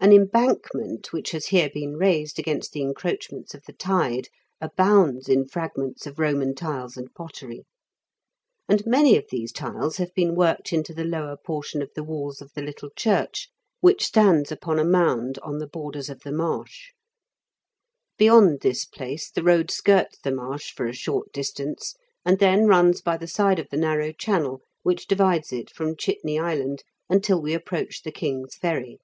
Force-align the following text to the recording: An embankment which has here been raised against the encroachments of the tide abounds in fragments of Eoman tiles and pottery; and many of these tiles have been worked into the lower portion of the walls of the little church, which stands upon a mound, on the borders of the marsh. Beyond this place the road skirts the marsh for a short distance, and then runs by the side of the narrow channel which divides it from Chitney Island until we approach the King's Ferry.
An 0.00 0.12
embankment 0.12 1.12
which 1.12 1.30
has 1.30 1.46
here 1.46 1.70
been 1.72 1.96
raised 1.96 2.40
against 2.40 2.72
the 2.72 2.80
encroachments 2.82 3.54
of 3.54 3.62
the 3.64 3.72
tide 3.72 4.28
abounds 4.60 5.28
in 5.28 5.46
fragments 5.46 6.04
of 6.04 6.16
Eoman 6.16 6.56
tiles 6.56 6.96
and 6.96 7.14
pottery; 7.14 7.64
and 8.68 8.84
many 8.86 9.16
of 9.16 9.26
these 9.30 9.52
tiles 9.52 9.98
have 9.98 10.12
been 10.12 10.34
worked 10.34 10.72
into 10.72 10.92
the 10.92 11.04
lower 11.04 11.36
portion 11.36 11.80
of 11.80 11.92
the 11.94 12.02
walls 12.02 12.40
of 12.42 12.50
the 12.54 12.60
little 12.60 12.90
church, 12.96 13.48
which 13.80 14.04
stands 14.04 14.50
upon 14.50 14.80
a 14.80 14.84
mound, 14.84 15.38
on 15.44 15.58
the 15.58 15.66
borders 15.68 16.10
of 16.10 16.20
the 16.24 16.32
marsh. 16.32 16.90
Beyond 18.18 18.62
this 18.62 18.84
place 18.84 19.30
the 19.30 19.44
road 19.44 19.70
skirts 19.70 20.18
the 20.18 20.32
marsh 20.32 20.72
for 20.72 20.86
a 20.86 20.92
short 20.92 21.32
distance, 21.32 21.94
and 22.24 22.40
then 22.40 22.66
runs 22.66 23.00
by 23.00 23.16
the 23.16 23.28
side 23.28 23.60
of 23.60 23.68
the 23.70 23.78
narrow 23.78 24.10
channel 24.10 24.60
which 24.82 25.06
divides 25.06 25.52
it 25.52 25.70
from 25.70 25.94
Chitney 25.96 26.36
Island 26.36 26.82
until 27.08 27.40
we 27.40 27.54
approach 27.54 28.02
the 28.02 28.10
King's 28.12 28.56
Ferry. 28.56 28.98